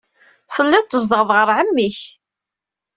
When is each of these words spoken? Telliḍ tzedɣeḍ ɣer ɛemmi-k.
Telliḍ 0.53 0.83
tzedɣeḍ 0.85 1.29
ɣer 1.37 1.47
ɛemmi-k. 1.57 1.99